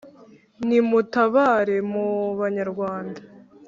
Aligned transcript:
nimutabare 0.67 1.77
mu 1.91 2.07
banyarwanda 2.39 3.19